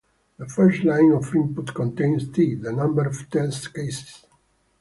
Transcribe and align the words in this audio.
The 0.37 0.47
first 0.47 0.83
line 0.83 1.11
of 1.11 1.35
input 1.35 1.75
contains 1.75 2.27
T, 2.31 2.55
the 2.55 2.71
number 2.71 3.05
of 3.05 3.29
test 3.29 3.71
cases. 3.71 4.25